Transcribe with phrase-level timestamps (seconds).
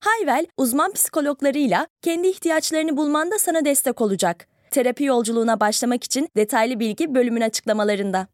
[0.00, 4.48] Hayvel, uzman psikologlarıyla kendi ihtiyaçlarını bulmanda sana destek olacak.
[4.70, 8.26] Terapi yolculuğuna başlamak için detaylı bilgi bölümün açıklamalarında.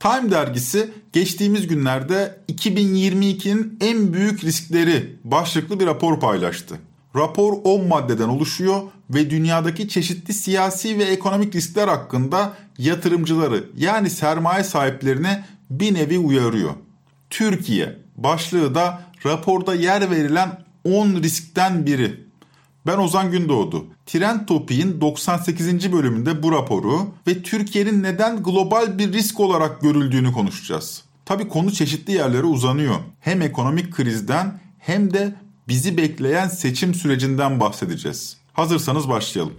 [0.00, 6.78] Time dergisi geçtiğimiz günlerde 2022'nin en büyük riskleri başlıklı bir rapor paylaştı.
[7.16, 14.64] Rapor 10 maddeden oluşuyor ve dünyadaki çeşitli siyasi ve ekonomik riskler hakkında yatırımcıları yani sermaye
[14.64, 16.74] sahiplerine bir nevi uyarıyor.
[17.30, 22.26] Türkiye başlığı da raporda yer verilen 10 riskten biri.
[22.86, 23.86] Ben Ozan Gündoğdu.
[24.06, 25.92] Trend Topik'in 98.
[25.92, 31.02] bölümünde bu raporu ve Türkiye'nin neden global bir risk olarak görüldüğünü konuşacağız.
[31.24, 32.94] Tabi konu çeşitli yerlere uzanıyor.
[33.20, 35.34] Hem ekonomik krizden hem de
[35.68, 38.36] bizi bekleyen seçim sürecinden bahsedeceğiz.
[38.52, 39.54] Hazırsanız başlayalım.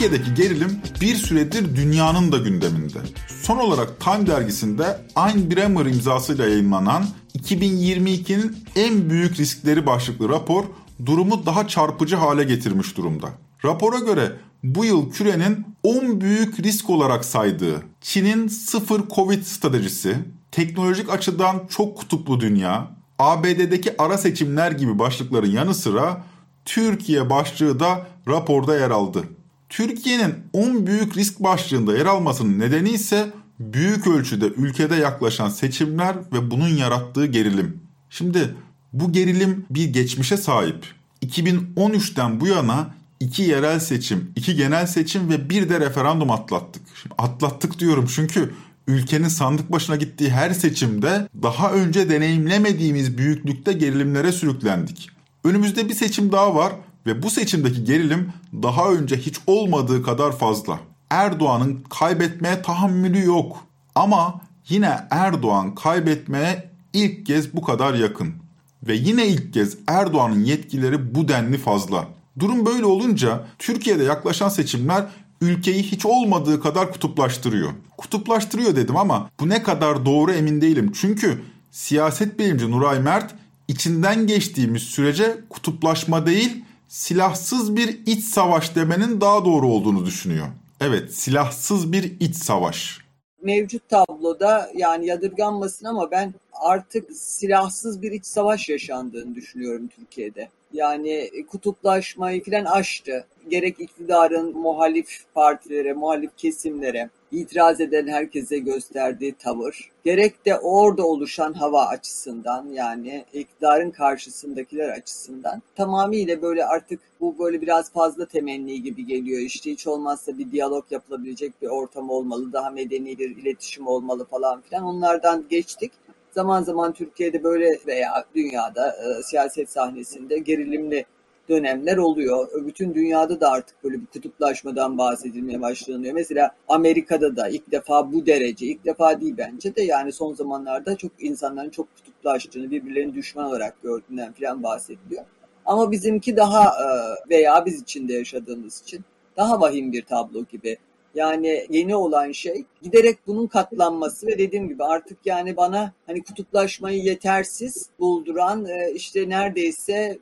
[0.00, 2.98] Türkiye'deki gerilim bir süredir dünyanın da gündeminde.
[3.42, 7.06] Son olarak Time dergisinde Ayn Bremer imzasıyla yayınlanan
[7.38, 10.64] 2022'nin en büyük riskleri başlıklı rapor
[11.06, 13.28] durumu daha çarpıcı hale getirmiş durumda.
[13.64, 14.32] Rapora göre
[14.64, 20.16] bu yıl kürenin 10 büyük risk olarak saydığı Çin'in sıfır Covid stratejisi,
[20.52, 26.24] teknolojik açıdan çok kutuplu dünya, ABD'deki ara seçimler gibi başlıkların yanı sıra
[26.64, 29.24] Türkiye başlığı da raporda yer aldı.
[29.70, 36.50] Türkiye'nin 10 büyük risk başlığında yer almasının nedeni ise büyük ölçüde ülkede yaklaşan seçimler ve
[36.50, 37.80] bunun yarattığı gerilim.
[38.10, 38.54] Şimdi
[38.92, 40.84] bu gerilim bir geçmişe sahip.
[41.22, 46.82] 2013'ten bu yana iki yerel seçim, iki genel seçim ve bir de referandum atlattık.
[47.02, 48.54] Şimdi atlattık diyorum çünkü
[48.86, 55.10] ülkenin sandık başına gittiği her seçimde daha önce deneyimlemediğimiz büyüklükte gerilimlere sürüklendik.
[55.44, 56.72] Önümüzde bir seçim daha var
[57.06, 60.80] ve bu seçimdeki gerilim daha önce hiç olmadığı kadar fazla.
[61.10, 63.66] Erdoğan'ın kaybetmeye tahammülü yok.
[63.94, 68.34] Ama yine Erdoğan kaybetmeye ilk kez bu kadar yakın.
[68.82, 72.08] Ve yine ilk kez Erdoğan'ın yetkileri bu denli fazla.
[72.38, 75.06] Durum böyle olunca Türkiye'de yaklaşan seçimler
[75.40, 77.70] ülkeyi hiç olmadığı kadar kutuplaştırıyor.
[77.96, 80.92] Kutuplaştırıyor dedim ama bu ne kadar doğru emin değilim.
[80.94, 83.34] Çünkü siyaset bilimci Nuray Mert
[83.68, 90.46] içinden geçtiğimiz sürece kutuplaşma değil silahsız bir iç savaş demenin daha doğru olduğunu düşünüyor.
[90.80, 92.98] Evet, silahsız bir iç savaş.
[93.42, 100.48] Mevcut tabloda yani yadırganmasın ama ben artık silahsız bir iç savaş yaşandığını düşünüyorum Türkiye'de.
[100.72, 103.26] Yani kutuplaşmayı filan aştı.
[103.48, 111.52] Gerek iktidarın muhalif partilere, muhalif kesimlere, itiraz eden herkese gösterdiği tavır, gerek de orada oluşan
[111.52, 119.06] hava açısından yani iktidarın karşısındakiler açısından tamamıyla böyle artık bu böyle biraz fazla temenni gibi
[119.06, 119.40] geliyor.
[119.40, 124.60] İşte hiç olmazsa bir diyalog yapılabilecek bir ortam olmalı, daha medeni bir iletişim olmalı falan
[124.60, 125.92] filan onlardan geçtik.
[126.32, 131.04] Zaman zaman Türkiye'de böyle veya dünyada e, siyaset sahnesinde gerilimli
[131.50, 132.66] dönemler oluyor.
[132.66, 136.14] Bütün dünyada da artık böyle bir kutuplaşmadan bahsedilmeye başlanıyor.
[136.14, 140.96] Mesela Amerika'da da ilk defa bu derece, ilk defa değil bence de yani son zamanlarda
[140.96, 145.24] çok insanların çok kutuplaştığını, birbirlerini düşman olarak gördüğünden falan bahsediliyor.
[145.64, 146.86] Ama bizimki daha e,
[147.30, 149.04] veya biz içinde yaşadığımız için
[149.36, 150.76] daha vahim bir tablo gibi.
[151.14, 157.02] Yani yeni olan şey giderek bunun katlanması ve dediğim gibi artık yani bana hani kutuplaşmayı
[157.02, 160.18] yetersiz bulduran e, işte neredeyse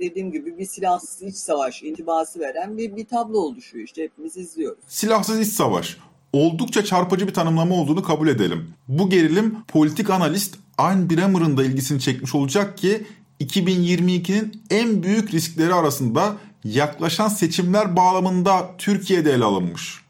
[0.00, 4.84] dediğim gibi bir silahsız iç savaş intibası veren bir, bir tablo oluşuyor işte hepimiz izliyoruz.
[4.88, 5.96] Silahsız iç savaş
[6.32, 8.74] oldukça çarpıcı bir tanımlama olduğunu kabul edelim.
[8.88, 13.06] Bu gerilim politik analist Ayn Bremer'ın da ilgisini çekmiş olacak ki
[13.40, 20.02] 2022'nin en büyük riskleri arasında yaklaşan seçimler bağlamında Türkiye'de ele alınmış.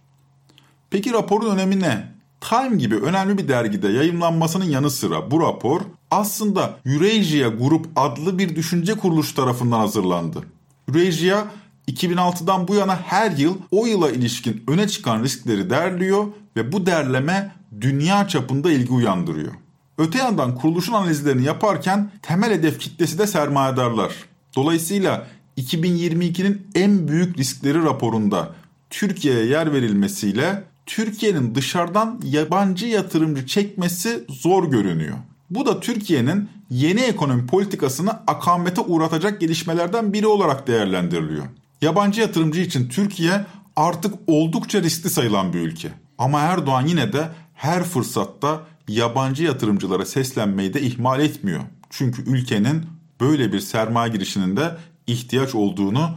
[0.90, 2.12] Peki raporun önemi ne?
[2.40, 5.80] Time gibi önemli bir dergide yayınlanmasının yanı sıra bu rapor
[6.12, 10.42] aslında Eurasia Group adlı bir düşünce kuruluşu tarafından hazırlandı.
[10.88, 11.44] Eurasia
[11.88, 16.26] 2006'dan bu yana her yıl o yıla ilişkin öne çıkan riskleri derliyor
[16.56, 19.52] ve bu derleme dünya çapında ilgi uyandırıyor.
[19.98, 24.12] Öte yandan kuruluşun analizlerini yaparken temel hedef kitlesi de sermayedarlar.
[24.56, 25.26] Dolayısıyla
[25.58, 28.54] 2022'nin en büyük riskleri raporunda
[28.90, 35.16] Türkiye'ye yer verilmesiyle Türkiye'nin dışarıdan yabancı yatırımcı çekmesi zor görünüyor.
[35.54, 41.44] Bu da Türkiye'nin yeni ekonomi politikasını akamete uğratacak gelişmelerden biri olarak değerlendiriliyor.
[41.82, 43.44] Yabancı yatırımcı için Türkiye
[43.76, 45.88] artık oldukça riskli sayılan bir ülke.
[46.18, 51.60] Ama Erdoğan yine de her fırsatta yabancı yatırımcılara seslenmeyi de ihmal etmiyor.
[51.90, 52.82] Çünkü ülkenin
[53.20, 54.76] böyle bir sermaye girişinin de
[55.06, 56.10] ihtiyaç olduğunu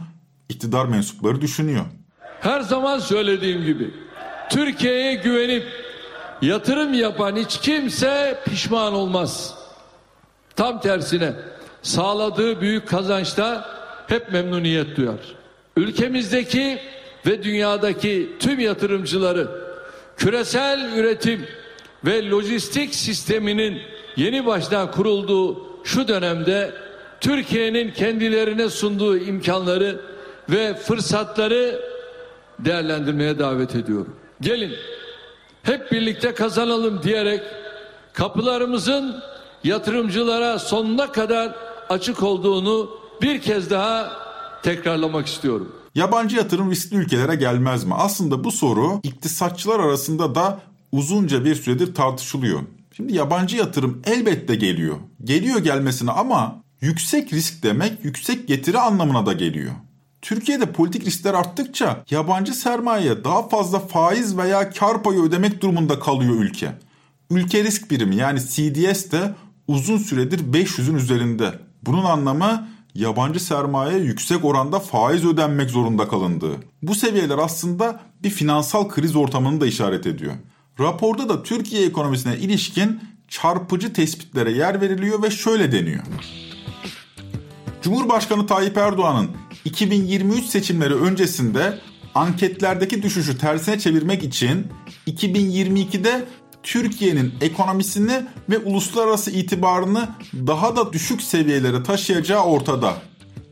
[0.48, 1.84] iktidar mensupları düşünüyor.
[2.40, 3.94] Her zaman söylediğim gibi
[4.50, 5.85] Türkiye'ye güvenip
[6.42, 9.54] yatırım yapan hiç kimse pişman olmaz.
[10.56, 11.32] Tam tersine
[11.82, 15.34] sağladığı büyük kazançta hep memnuniyet duyar.
[15.76, 16.78] Ülkemizdeki
[17.26, 19.48] ve dünyadaki tüm yatırımcıları
[20.16, 21.46] küresel üretim
[22.04, 23.78] ve lojistik sisteminin
[24.16, 26.72] yeni baştan kurulduğu şu dönemde
[27.20, 30.00] Türkiye'nin kendilerine sunduğu imkanları
[30.50, 31.80] ve fırsatları
[32.58, 34.16] değerlendirmeye davet ediyorum.
[34.40, 34.72] Gelin
[35.66, 37.42] hep birlikte kazanalım diyerek
[38.12, 39.22] kapılarımızın
[39.64, 41.54] yatırımcılara sonuna kadar
[41.88, 42.90] açık olduğunu
[43.22, 44.12] bir kez daha
[44.62, 45.72] tekrarlamak istiyorum.
[45.94, 47.94] Yabancı yatırım riskli ülkelere gelmez mi?
[47.94, 50.60] Aslında bu soru iktisatçılar arasında da
[50.92, 52.60] uzunca bir süredir tartışılıyor.
[52.96, 54.96] Şimdi yabancı yatırım elbette geliyor.
[55.24, 59.72] Geliyor gelmesine ama yüksek risk demek yüksek getiri anlamına da geliyor.
[60.26, 66.34] Türkiye'de politik riskler arttıkça yabancı sermayeye daha fazla faiz veya kar payı ödemek durumunda kalıyor
[66.34, 66.72] ülke.
[67.30, 69.34] Ülke risk birimi yani CDS de
[69.68, 71.58] uzun süredir 500'ün üzerinde.
[71.82, 76.56] Bunun anlamı yabancı sermaye yüksek oranda faiz ödenmek zorunda kalındığı.
[76.82, 80.34] Bu seviyeler aslında bir finansal kriz ortamını da işaret ediyor.
[80.80, 86.02] Raporda da Türkiye ekonomisine ilişkin çarpıcı tespitlere yer veriliyor ve şöyle deniyor.
[87.82, 91.78] Cumhurbaşkanı Tayyip Erdoğan'ın 2023 seçimleri öncesinde
[92.14, 94.66] anketlerdeki düşüşü tersine çevirmek için
[95.06, 96.24] 2022'de
[96.62, 102.94] Türkiye'nin ekonomisini ve uluslararası itibarını daha da düşük seviyelere taşıyacağı ortada.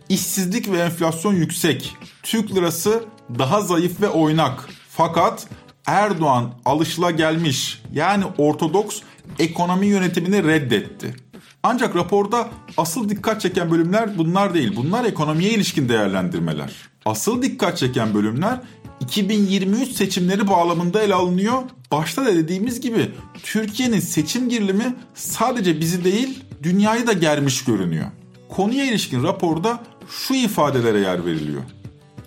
[0.09, 1.97] İşsizlik ve enflasyon yüksek.
[2.23, 3.05] Türk lirası
[3.39, 4.69] daha zayıf ve oynak.
[4.89, 5.47] Fakat
[5.87, 9.01] Erdoğan alışılagelmiş yani ortodoks
[9.39, 11.24] ekonomi yönetimini reddetti.
[11.67, 14.77] Ancak raporda asıl dikkat çeken bölümler bunlar değil.
[14.77, 16.73] Bunlar ekonomiye ilişkin değerlendirmeler.
[17.05, 18.61] Asıl dikkat çeken bölümler
[19.01, 21.63] 2023 seçimleri bağlamında ele alınıyor.
[21.93, 23.11] Başta da dediğimiz gibi
[23.43, 28.07] Türkiye'nin seçim gerilimi sadece bizi değil dünyayı da germiş görünüyor.
[28.49, 31.63] Konuya ilişkin raporda şu ifadelere yer veriliyor.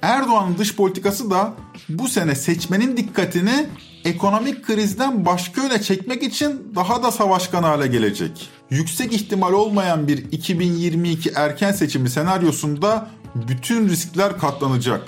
[0.02, 1.54] Erdoğan'ın dış politikası da
[1.90, 3.66] bu sene seçmenin dikkatini
[4.06, 8.50] ekonomik krizden başka yöne çekmek için daha da savaşkan hale gelecek.
[8.70, 15.08] Yüksek ihtimal olmayan bir 2022 erken seçimi senaryosunda bütün riskler katlanacak.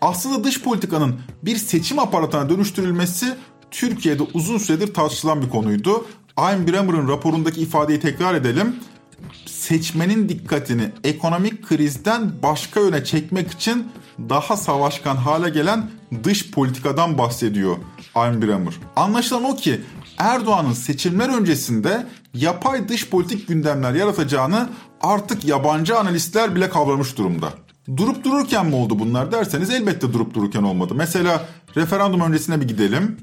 [0.00, 3.36] Aslında dış politikanın bir seçim aparatına dönüştürülmesi
[3.70, 6.06] Türkiye'de uzun süredir tartışılan bir konuydu.
[6.36, 8.76] Ayn Bremer'ın raporundaki ifadeyi tekrar edelim.
[9.46, 13.88] Seçmenin dikkatini ekonomik krizden başka yöne çekmek için
[14.28, 15.90] daha savaşkan hale gelen
[16.24, 17.76] dış politikadan bahsediyor
[18.14, 18.74] Ayn Bremer.
[18.96, 19.80] Anlaşılan o ki
[20.18, 24.68] Erdoğan'ın seçimler öncesinde yapay dış politik gündemler yaratacağını
[25.00, 27.52] artık yabancı analistler bile kavramış durumda.
[27.96, 30.94] Durup dururken mi oldu bunlar derseniz elbette durup dururken olmadı.
[30.94, 33.16] Mesela referandum öncesine bir gidelim.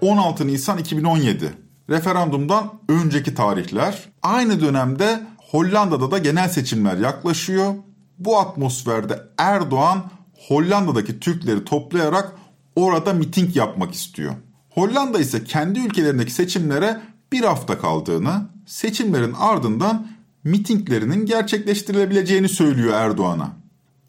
[0.00, 1.52] 16 Nisan 2017.
[1.90, 4.08] Referandumdan önceki tarihler.
[4.22, 7.74] Aynı dönemde Hollanda'da da genel seçimler yaklaşıyor.
[8.18, 10.10] Bu atmosferde Erdoğan
[10.48, 12.32] Hollanda'daki Türkleri toplayarak
[12.76, 14.34] orada miting yapmak istiyor.
[14.74, 17.00] Hollanda ise kendi ülkelerindeki seçimlere
[17.32, 20.06] bir hafta kaldığını, seçimlerin ardından
[20.44, 23.56] mitinglerinin gerçekleştirilebileceğini söylüyor Erdoğan'a.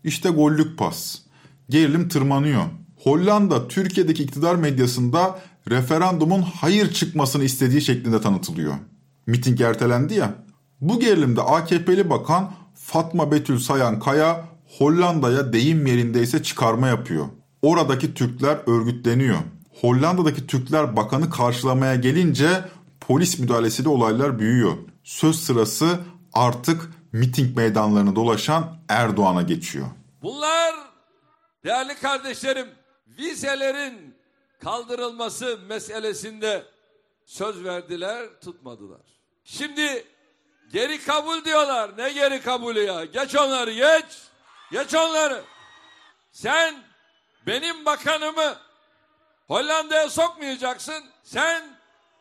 [0.04, 1.20] İşte gollük pas.
[1.70, 2.64] Gerilim tırmanıyor.
[2.96, 5.40] Hollanda Türkiye'deki iktidar medyasında
[5.70, 8.74] referandumun hayır çıkmasını istediği şeklinde tanıtılıyor.
[9.28, 10.36] Miting ertelendi ya.
[10.82, 14.46] Bu gerilimde AKP'li bakan Fatma Betül Sayan Kaya
[14.78, 17.26] Hollanda'ya deyim yerindeyse çıkarma yapıyor.
[17.62, 19.38] Oradaki Türkler örgütleniyor.
[19.82, 22.66] Hollanda'daki Türkler bakanı karşılamaya gelince
[23.00, 24.78] polis müdahalesiyle olaylar büyüyor.
[25.04, 26.00] Söz sırası
[26.34, 29.88] artık miting meydanlarını dolaşan Erdoğan'a geçiyor.
[30.22, 30.76] Bunlar
[31.64, 32.68] değerli kardeşlerim
[33.08, 34.16] vizelerin
[34.64, 36.64] kaldırılması meselesinde
[37.26, 39.02] söz verdiler tutmadılar.
[39.44, 40.06] Şimdi
[40.74, 41.98] geri kabul diyorlar.
[41.98, 43.06] Ne geri kabulü ya?
[43.06, 44.06] Geç onları geç.
[44.72, 45.44] Geç onları.
[46.32, 46.76] Sen
[47.48, 48.56] benim bakanımı
[49.54, 51.04] Hollanda'ya sokmayacaksın.
[51.24, 51.64] Sen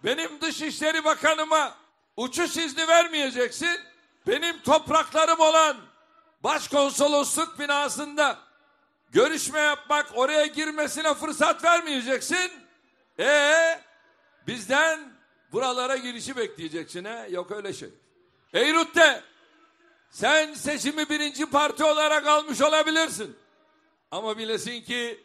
[0.05, 1.75] benim Dışişleri Bakanıma
[2.17, 3.81] uçuş izni vermeyeceksin.
[4.27, 5.77] Benim topraklarım olan
[6.45, 8.39] başkonsolosluk binasında
[9.12, 12.53] görüşme yapmak, oraya girmesine fırsat vermeyeceksin.
[13.19, 13.81] E
[14.47, 15.01] bizden
[15.53, 17.27] buralara girişi bekleyeceksin he?
[17.31, 17.91] Yok öyle şey.
[18.55, 19.23] Beyrut'te
[20.11, 23.37] sen seçimi birinci parti olarak almış olabilirsin.
[24.11, 25.25] Ama bilesin ki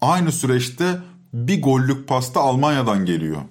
[0.00, 0.98] Aynı süreçte
[1.32, 3.42] bir gollük pasta Almanya'dan geliyor.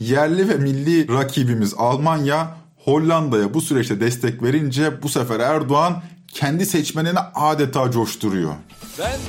[0.00, 6.02] Yerli ve milli rakibimiz Almanya Hollanda'ya bu süreçte destek verince bu sefer Erdoğan
[6.34, 8.54] kendi seçmenini adeta coşturuyor.
[8.98, 9.20] Ben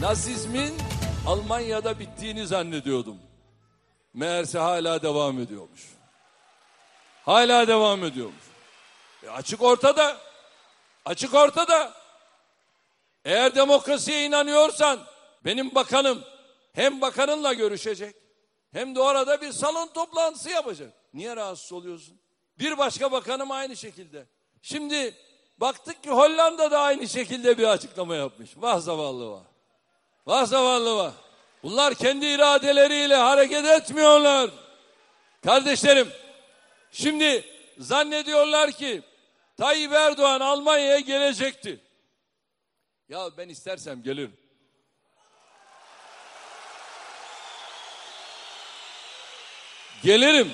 [0.00, 0.74] Nazizmin
[1.26, 3.16] Almanya'da bittiğini zannediyordum.
[4.14, 5.80] Meğerse hala devam ediyormuş.
[7.24, 8.44] Hala devam ediyormuş.
[9.22, 10.16] E açık ortada.
[11.04, 11.92] Açık ortada.
[13.24, 14.98] Eğer demokrasiye inanıyorsan
[15.44, 16.24] benim bakanım
[16.72, 18.16] hem bakanınla görüşecek
[18.72, 20.92] hem de orada bir salon toplantısı yapacak.
[21.14, 22.20] Niye rahatsız oluyorsun?
[22.58, 24.26] Bir başka bakanım aynı şekilde.
[24.62, 25.14] Şimdi
[25.58, 28.50] baktık ki Hollanda da aynı şekilde bir açıklama yapmış.
[28.56, 29.44] Vah zavallı vah.
[30.26, 31.12] Vah zavallı vah.
[31.62, 34.50] Bunlar kendi iradeleriyle hareket etmiyorlar.
[35.44, 36.08] Kardeşlerim
[36.90, 37.44] şimdi
[37.78, 39.02] zannediyorlar ki
[39.56, 41.80] Tayyip Erdoğan Almanya'ya gelecekti.
[43.08, 44.36] Ya ben istersem gelirim.
[50.06, 50.48] Gelirim.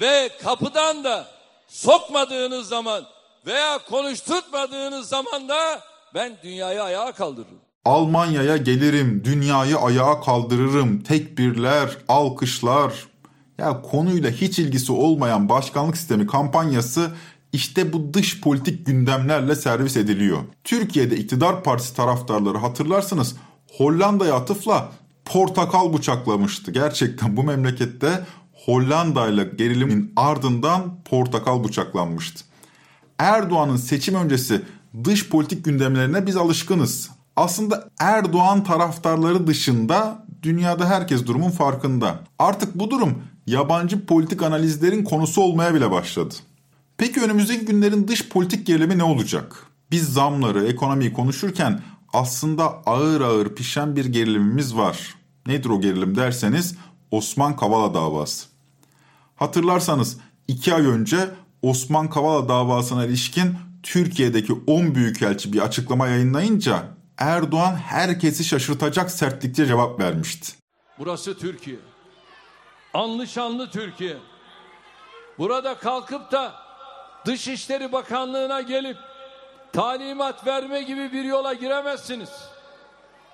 [0.00, 1.26] Ve kapıdan da
[1.68, 3.04] sokmadığınız zaman
[3.46, 5.80] veya konuşturtmadığınız zaman da
[6.14, 7.58] ben dünyayı ayağa kaldırırım.
[7.84, 12.92] Almanya'ya gelirim, dünyayı ayağa kaldırırım, tekbirler, alkışlar.
[13.58, 17.10] Ya konuyla hiç ilgisi olmayan başkanlık sistemi kampanyası
[17.52, 20.38] işte bu dış politik gündemlerle servis ediliyor.
[20.64, 23.36] Türkiye'de iktidar partisi taraftarları hatırlarsınız
[23.76, 24.88] Hollanda'ya atıfla
[25.28, 26.70] portakal bıçaklamıştı.
[26.70, 32.44] Gerçekten bu memlekette Hollanda ile gerilimin ardından portakal bıçaklanmıştı.
[33.18, 34.62] Erdoğan'ın seçim öncesi
[35.04, 37.10] dış politik gündemlerine biz alışkınız.
[37.36, 42.20] Aslında Erdoğan taraftarları dışında dünyada herkes durumun farkında.
[42.38, 46.34] Artık bu durum yabancı politik analizlerin konusu olmaya bile başladı.
[46.96, 49.66] Peki önümüzdeki günlerin dış politik gerilimi ne olacak?
[49.90, 51.80] Biz zamları, ekonomiyi konuşurken
[52.12, 55.17] aslında ağır ağır pişen bir gerilimimiz var.
[55.48, 56.76] Nedir o gerilim derseniz
[57.10, 58.48] Osman Kavala davası.
[59.36, 61.30] Hatırlarsanız iki ay önce
[61.62, 66.84] Osman Kavala davasına ilişkin Türkiye'deki 10 büyükelçi bir açıklama yayınlayınca
[67.18, 70.52] Erdoğan herkesi şaşırtacak sertlikçe cevap vermişti.
[70.98, 71.76] Burası Türkiye.
[72.94, 74.16] Anlı şanlı Türkiye.
[75.38, 76.54] Burada kalkıp da
[77.26, 78.96] Dışişleri Bakanlığı'na gelip
[79.72, 82.30] talimat verme gibi bir yola giremezsiniz.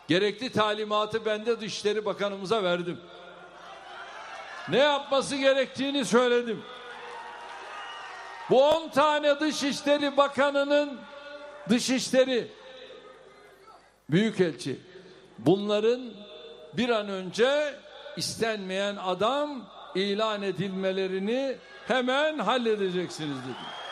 [0.08, 3.00] Gerekli talimatı ben de Dışişleri Bakanımıza verdim.
[4.68, 6.62] Ne yapması gerektiğini söyledim.
[8.50, 11.00] Bu 10 tane Dışişleri Bakanı'nın
[11.68, 12.48] Dışişleri
[14.10, 14.80] Büyükelçi
[15.38, 16.12] bunların
[16.72, 17.74] bir an önce
[18.16, 21.56] istenmeyen adam ilan edilmelerini
[21.88, 23.83] hemen halledeceksiniz dedim.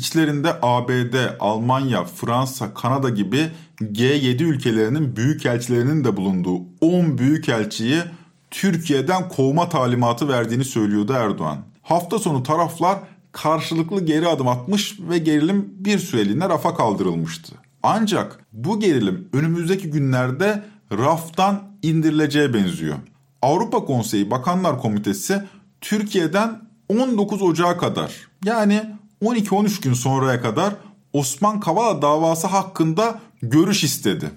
[0.00, 3.48] İçlerinde ABD, Almanya, Fransa, Kanada gibi
[3.80, 8.02] G7 ülkelerinin büyükelçilerinin de bulunduğu 10 büyükelçiyi
[8.50, 11.58] Türkiye'den kovma talimatı verdiğini söylüyordu Erdoğan.
[11.82, 12.98] Hafta sonu taraflar
[13.32, 17.52] karşılıklı geri adım atmış ve gerilim bir süreliğine rafa kaldırılmıştı.
[17.82, 22.96] Ancak bu gerilim önümüzdeki günlerde raftan indirileceğe benziyor.
[23.42, 25.42] Avrupa Konseyi Bakanlar Komitesi
[25.80, 28.12] Türkiye'den 19 Ocağı kadar
[28.44, 30.74] yani 12-13 gün sonraya kadar
[31.12, 34.30] Osman Kavala davası hakkında görüş istedi.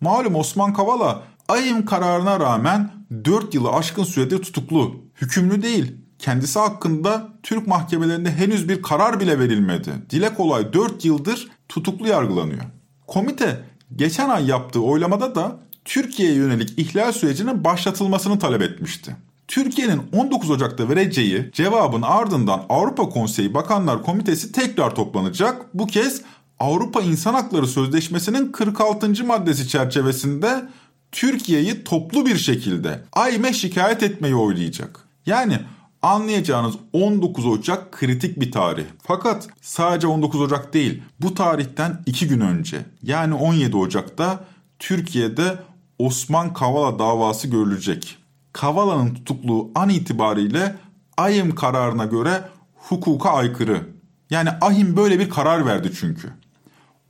[0.00, 2.90] Malum Osman Kavala ayım kararına rağmen
[3.24, 4.94] 4 yılı aşkın süredir tutuklu.
[5.20, 5.96] Hükümlü değil.
[6.18, 9.90] Kendisi hakkında Türk mahkemelerinde henüz bir karar bile verilmedi.
[10.10, 12.62] Dile kolay 4 yıldır tutuklu yargılanıyor.
[13.06, 13.64] Komite
[13.96, 19.16] geçen ay yaptığı oylamada da Türkiye'ye yönelik ihlal sürecinin başlatılmasını talep etmişti.
[19.48, 25.66] Türkiye'nin 19 Ocak'ta vereceği cevabın ardından Avrupa Konseyi Bakanlar Komitesi tekrar toplanacak.
[25.74, 26.22] Bu kez
[26.58, 29.24] Avrupa İnsan Hakları Sözleşmesi'nin 46.
[29.24, 30.68] maddesi çerçevesinde
[31.12, 35.00] Türkiye'yi toplu bir şekilde AYM'e şikayet etmeyi oylayacak.
[35.26, 35.58] Yani
[36.02, 38.84] anlayacağınız 19 Ocak kritik bir tarih.
[39.02, 44.44] Fakat sadece 19 Ocak değil bu tarihten 2 gün önce yani 17 Ocak'ta
[44.78, 45.58] Türkiye'de
[45.98, 48.18] Osman Kavala davası görülecek.
[48.58, 50.76] Kavala'nın tutukluğu an itibariyle
[51.16, 53.86] AYM kararına göre hukuka aykırı.
[54.30, 56.28] Yani AHİM böyle bir karar verdi çünkü.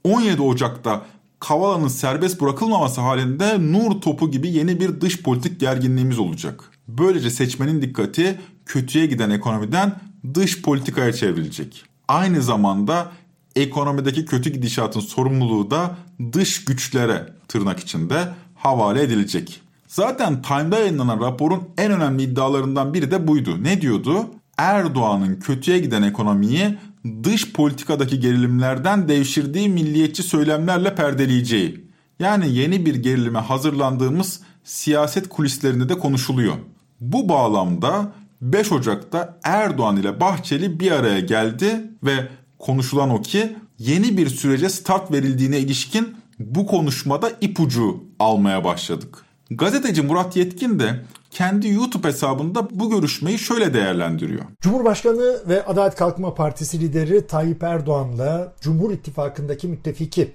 [0.05, 1.02] 17 Ocak'ta
[1.40, 6.71] Kavala'nın serbest bırakılmaması halinde nur topu gibi yeni bir dış politik gerginliğimiz olacak.
[6.88, 10.00] Böylece seçmenin dikkati kötüye giden ekonomiden
[10.35, 11.85] dış politikaya çevrilecek.
[12.09, 13.12] Aynı zamanda
[13.57, 15.97] ekonomideki kötü gidişatın sorumluluğu da
[16.33, 19.67] dış güçlere tırnak içinde havale edilecek.
[19.88, 23.64] Zaten Time'da yayınlanan raporun en önemli iddialarından biri de buydu.
[23.64, 24.26] Ne diyordu?
[24.57, 26.78] Erdoğan'ın kötüye giden ekonomiyi
[27.23, 31.88] dış politikadaki gerilimlerden devşirdiği milliyetçi söylemlerle perdeleyeceği.
[32.18, 36.54] Yani yeni bir gerilime hazırlandığımız siyaset kulislerinde de konuşuluyor.
[37.00, 42.28] Bu bağlamda 5 Ocak'ta Erdoğan ile Bahçeli bir araya geldi ve
[42.59, 49.27] konuşulan o ki yeni bir sürece start verildiğine ilişkin bu konuşmada ipucu almaya başladık.
[49.50, 51.00] Gazeteci Murat Yetkin de
[51.31, 54.45] kendi YouTube hesabında bu görüşmeyi şöyle değerlendiriyor.
[54.61, 60.33] Cumhurbaşkanı ve Adalet Kalkınma Partisi lideri Tayyip Erdoğan'la Cumhur İttifakı'ndaki müttefiki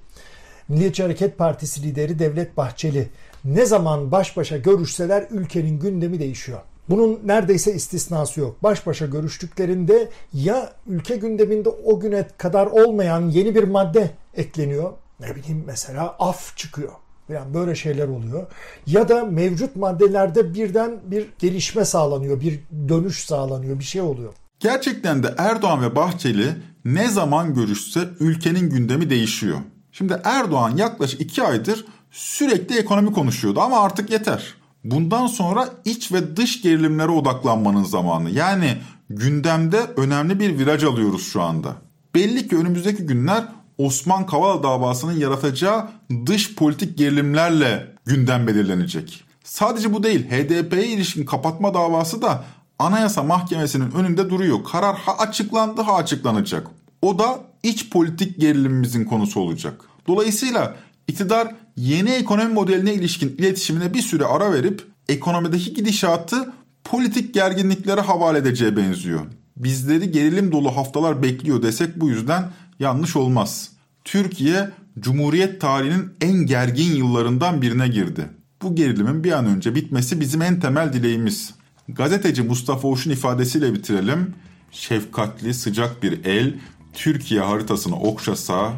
[0.68, 3.10] Milliyetçi Hareket Partisi lideri Devlet Bahçeli
[3.46, 6.60] ne zaman baş başa görüşseler ülkenin gündemi değişiyor.
[6.90, 8.64] Bunun neredeyse istisnası yok.
[8.64, 14.92] Baş başa görüştüklerinde ya ülke gündeminde o güne kadar olmayan yeni bir madde ekleniyor.
[15.20, 16.92] Ne bileyim mesela af çıkıyor.
[17.30, 18.48] Yani böyle şeyler oluyor.
[18.88, 22.60] Ya da mevcut maddelerde birden bir gelişme sağlanıyor, bir
[22.90, 24.34] dönüş sağlanıyor, bir şey oluyor.
[24.60, 26.48] Gerçekten de Erdoğan ve Bahçeli
[26.86, 29.58] ne zaman görüşse ülkenin gündemi değişiyor.
[29.92, 34.54] Şimdi Erdoğan yaklaşık iki aydır sürekli ekonomi konuşuyordu ama artık yeter.
[34.84, 38.30] Bundan sonra iç ve dış gerilimlere odaklanmanın zamanı.
[38.30, 38.78] Yani
[39.10, 41.76] gündemde önemli bir viraj alıyoruz şu anda.
[42.16, 43.44] Belli ki önümüzdeki günler
[43.78, 45.90] Osman Kavala davasının yaratacağı
[46.26, 49.24] dış politik gerilimlerle gündem belirlenecek.
[49.44, 52.44] Sadece bu değil HDP'ye ilişkin kapatma davası da
[52.80, 54.64] Anayasa Mahkemesi'nin önünde duruyor.
[54.64, 56.68] Karar ha açıklandı ha açıklanacak.
[57.02, 59.82] O da iç politik gerilimimizin konusu olacak.
[60.08, 60.76] Dolayısıyla
[61.08, 68.38] iktidar yeni ekonomi modeline ilişkin iletişimine bir süre ara verip ekonomideki gidişatı politik gerginliklere havale
[68.38, 69.22] edeceğe benziyor.
[69.58, 73.72] Bizleri gerilim dolu haftalar bekliyor desek bu yüzden yanlış olmaz.
[74.04, 78.30] Türkiye Cumhuriyet tarihinin en gergin yıllarından birine girdi.
[78.62, 81.54] Bu gerilimin bir an önce bitmesi bizim en temel dileğimiz.
[81.90, 84.34] Gazeteci Mustafa Oş'un ifadesiyle bitirelim.
[84.72, 86.54] Şefkatli, sıcak bir el
[86.94, 88.74] Türkiye haritasını okşasa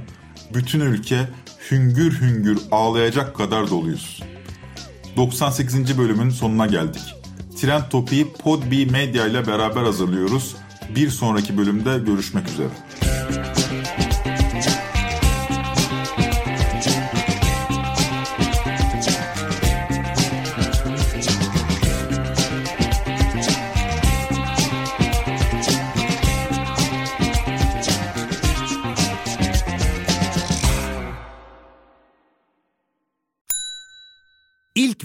[0.53, 1.29] bütün ülke
[1.71, 4.23] hüngür hüngür ağlayacak kadar doluyuz.
[5.17, 5.97] 98.
[5.97, 7.15] bölümün sonuna geldik.
[7.58, 10.55] Trend Topi'yi Podbi Medya ile beraber hazırlıyoruz.
[10.95, 12.69] Bir sonraki bölümde görüşmek üzere.